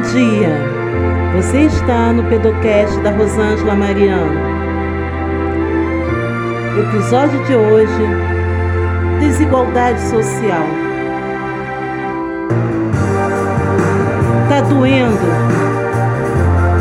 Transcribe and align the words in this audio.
Bom 0.00 0.12
dia! 0.12 0.48
Você 1.36 1.58
está 1.58 2.10
no 2.10 2.24
Pedocast 2.24 2.98
da 3.00 3.10
Rosângela 3.10 3.74
Mariano. 3.74 4.32
Episódio 6.78 7.44
de 7.44 7.54
hoje: 7.54 8.06
Desigualdade 9.20 10.00
social. 10.00 10.64
Tá 14.48 14.62
doendo. 14.62 15.18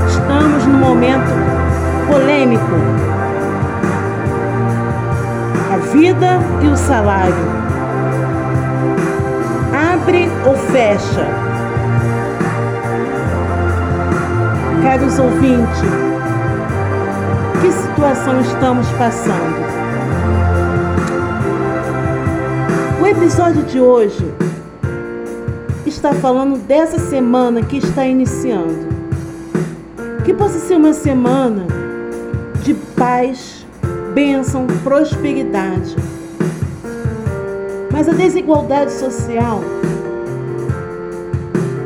Estamos 0.08 0.66
num 0.66 0.80
momento 0.80 1.30
polêmico. 2.08 2.64
A 5.74 5.78
vida 5.92 6.40
e 6.64 6.68
o 6.68 6.78
salário. 6.78 7.36
Abre 9.94 10.30
ou 10.46 10.56
fecha? 10.56 11.49
Caros 14.90 15.20
ouvintes, 15.20 15.82
que 17.62 17.72
situação 17.72 18.42
estamos 18.42 18.88
passando? 18.94 19.60
O 23.00 23.06
episódio 23.06 23.62
de 23.66 23.80
hoje 23.80 24.26
está 25.86 26.12
falando 26.12 26.58
dessa 26.66 26.98
semana 26.98 27.62
que 27.62 27.78
está 27.78 28.04
iniciando. 28.04 28.88
Que 30.26 30.34
possa 30.34 30.58
ser 30.58 30.78
uma 30.78 30.94
semana 30.94 31.68
de 32.64 32.74
paz, 32.74 33.68
bênção, 34.16 34.66
prosperidade. 34.84 35.96
Mas 37.94 38.10
a 38.10 38.14
desigualdade 38.14 38.92
social, 38.92 39.62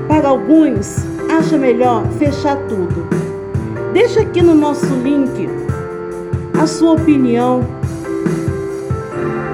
para 0.08 0.30
alguns, 0.30 1.12
acha 1.34 1.58
melhor 1.58 2.06
fechar 2.20 2.58
tudo. 2.68 3.08
Deixa 3.92 4.22
aqui 4.22 4.42
no 4.42 4.54
nosso 4.54 4.86
link 4.98 5.50
a 6.62 6.68
sua 6.68 6.94
opinião. 6.94 7.62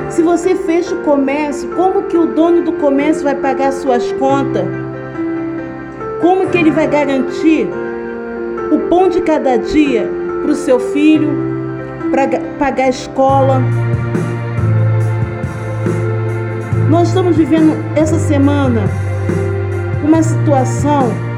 Se 0.09 0.21
você 0.21 0.55
fecha 0.55 0.93
o 0.93 1.03
comércio, 1.03 1.69
como 1.69 2.03
que 2.03 2.17
o 2.17 2.27
dono 2.27 2.63
do 2.63 2.73
comércio 2.73 3.23
vai 3.23 3.35
pagar 3.35 3.71
suas 3.71 4.11
contas? 4.13 4.65
Como 6.21 6.49
que 6.49 6.57
ele 6.57 6.71
vai 6.71 6.87
garantir 6.87 7.69
o 8.71 8.79
pão 8.89 9.07
de 9.07 9.21
cada 9.21 9.57
dia 9.57 10.09
para 10.41 10.51
o 10.51 10.55
seu 10.55 10.79
filho, 10.79 11.29
para 12.11 12.27
pagar 12.57 12.85
a 12.85 12.89
escola? 12.89 13.61
Nós 16.89 17.07
estamos 17.07 17.37
vivendo 17.37 17.73
essa 17.95 18.19
semana 18.19 18.81
uma 20.03 20.21
situação 20.21 21.28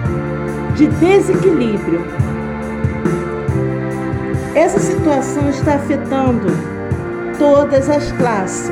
de 0.82 0.88
desequilíbrio. 0.88 2.02
Essa 4.56 4.80
situação 4.80 5.48
está 5.48 5.76
afetando 5.76 6.48
todas 7.38 7.88
as 7.88 8.12
classes. 8.14 8.72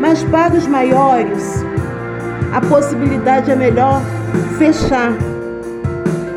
Mas 0.00 0.24
para 0.24 0.56
os 0.56 0.66
maiores, 0.66 1.64
a 2.52 2.60
possibilidade 2.60 3.52
é 3.52 3.54
melhor 3.54 4.02
fechar. 4.58 5.12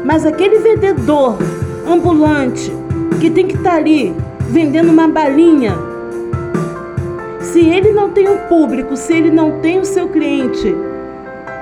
Mas 0.05 0.23
aquele 0.23 0.59
vendedor 0.59 1.39
ambulante 1.87 2.71
que 3.19 3.31
tem 3.31 3.47
que 3.47 3.55
estar 3.55 3.77
ali 3.77 4.15
vendendo 4.49 4.91
uma 4.91 5.07
balinha, 5.07 5.73
se 7.39 7.67
ele 7.67 7.91
não 7.91 8.11
tem 8.11 8.29
um 8.29 8.37
público, 8.47 8.95
se 8.95 9.13
ele 9.13 9.31
não 9.31 9.59
tem 9.61 9.79
o 9.79 9.85
seu 9.85 10.09
cliente, 10.09 10.75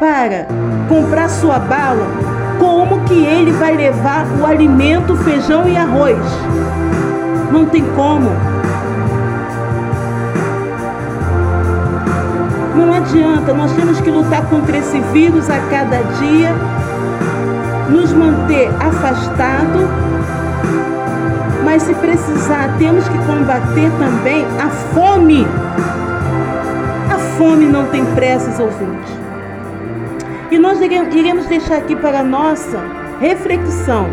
para 0.02 0.48
comprar 0.90 1.30
sua 1.30 1.60
bala, 1.60 2.08
como 2.58 3.02
que 3.02 3.24
ele 3.24 3.52
vai 3.52 3.78
levar 3.78 4.26
o 4.40 4.48
alimento, 4.48 5.16
feijão 5.18 5.70
e 5.70 5.78
arroz? 5.78 6.18
Não 7.52 7.68
tem 7.68 7.84
como. 7.96 8.32
Não 12.76 12.92
adianta, 12.96 13.54
nós 13.54 13.72
temos 13.74 14.02
que 14.02 14.10
lutar 14.10 14.44
contra 14.48 14.76
esse 14.76 15.00
vírus 15.14 15.48
a 15.52 15.60
cada 15.70 15.98
dia, 16.18 16.56
nos 17.88 18.12
manter 18.12 18.72
afastado, 18.80 19.88
mas 21.64 21.84
se 21.84 21.94
precisar, 21.94 22.76
temos 22.80 23.08
que 23.08 23.18
combater 23.20 23.92
também 24.00 24.48
a 24.60 24.68
fome. 24.96 25.46
A 27.14 27.20
fome 27.38 27.66
não 27.66 27.86
tem 27.86 28.04
pressas, 28.16 28.60
ouvintes. 28.60 29.21
E 30.52 30.60
nós 30.60 30.82
iremos 30.82 31.46
deixar 31.46 31.78
aqui 31.78 31.96
para 31.96 32.24
nossa 32.24 32.78
reflexão 33.22 34.10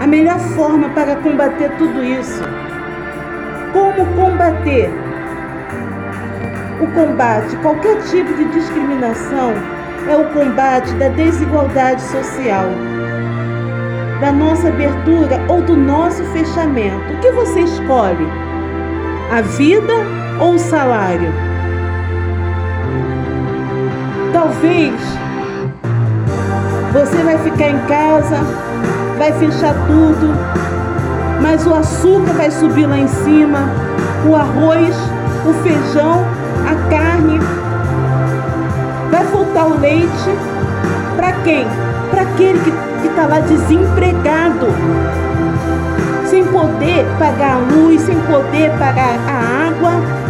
a 0.00 0.06
melhor 0.06 0.38
forma 0.38 0.88
para 0.90 1.16
combater 1.16 1.70
tudo 1.78 2.04
isso. 2.04 2.42
Como 3.72 4.06
combater? 4.14 4.90
O 6.80 6.86
combate, 6.88 7.56
qualquer 7.56 8.00
tipo 8.02 8.32
de 8.34 8.44
discriminação, 8.52 9.52
é 10.08 10.16
o 10.16 10.26
combate 10.32 10.92
da 10.94 11.08
desigualdade 11.08 12.02
social, 12.02 12.66
da 14.20 14.30
nossa 14.30 14.68
abertura 14.68 15.40
ou 15.48 15.62
do 15.62 15.76
nosso 15.76 16.22
fechamento. 16.26 17.12
O 17.14 17.20
que 17.20 17.30
você 17.30 17.60
escolhe? 17.60 18.28
A 19.32 19.40
vida 19.40 19.94
ou 20.40 20.54
o 20.54 20.58
salário? 20.58 21.32
Talvez 24.34 24.92
você 26.92 27.22
vai 27.22 27.38
ficar 27.38 27.68
em 27.68 27.78
casa, 27.86 28.40
vai 29.16 29.30
fechar 29.30 29.72
tudo, 29.86 30.34
mas 31.40 31.64
o 31.64 31.72
açúcar 31.72 32.32
vai 32.32 32.50
subir 32.50 32.84
lá 32.86 32.98
em 32.98 33.06
cima, 33.06 33.60
o 34.28 34.34
arroz, 34.34 34.92
o 35.46 35.52
feijão, 35.62 36.26
a 36.68 36.90
carne. 36.90 37.38
Vai 39.12 39.24
faltar 39.26 39.68
o 39.68 39.78
leite. 39.78 40.30
Para 41.14 41.30
quem? 41.44 41.64
Para 42.10 42.22
aquele 42.22 42.58
que 42.58 43.06
está 43.06 43.26
lá 43.26 43.38
desempregado, 43.38 44.66
sem 46.28 46.44
poder 46.46 47.06
pagar 47.20 47.54
a 47.54 47.58
luz, 47.58 48.00
sem 48.00 48.18
poder 48.22 48.72
pagar 48.80 49.16
a 49.28 49.68
água 49.68 50.24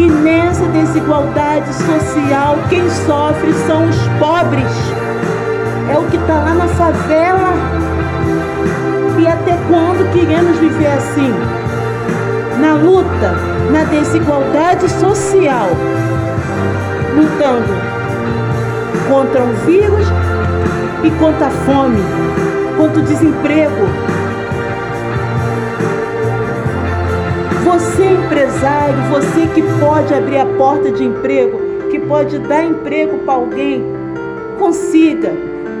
e 0.00 0.08
nessa 0.08 0.64
desigualdade 0.68 1.70
social, 1.74 2.56
quem 2.70 2.88
sofre 2.88 3.52
são 3.66 3.86
os 3.86 3.96
pobres. 4.18 4.72
É 5.92 5.98
o 5.98 6.04
que 6.04 6.16
está 6.16 6.40
lá 6.40 6.54
na 6.54 6.66
favela. 6.68 7.52
E 9.18 9.26
até 9.26 9.58
quando 9.68 10.10
queremos 10.14 10.56
viver 10.58 10.86
assim? 10.86 11.34
Na 12.58 12.72
luta, 12.74 13.34
na 13.70 13.84
desigualdade 13.84 14.88
social, 14.88 15.68
lutando 17.14 17.74
contra 19.06 19.42
o 19.42 19.52
vírus 19.66 20.06
e 21.04 21.10
contra 21.22 21.48
a 21.48 21.50
fome, 21.50 22.02
contra 22.78 23.00
o 23.00 23.04
desemprego, 23.04 23.86
Você 27.70 28.04
empresário, 28.04 28.96
você 29.10 29.46
que 29.54 29.62
pode 29.78 30.12
abrir 30.12 30.38
a 30.38 30.46
porta 30.56 30.90
de 30.90 31.04
emprego, 31.04 31.56
que 31.88 32.00
pode 32.00 32.36
dar 32.40 32.64
emprego 32.64 33.18
para 33.18 33.34
alguém, 33.34 33.84
consiga, 34.58 35.30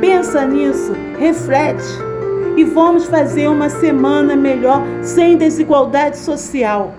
pensa 0.00 0.46
nisso, 0.46 0.92
reflete 1.18 1.82
e 2.56 2.62
vamos 2.62 3.06
fazer 3.06 3.48
uma 3.48 3.68
semana 3.68 4.36
melhor 4.36 4.80
sem 5.02 5.36
desigualdade 5.36 6.16
social. 6.18 6.94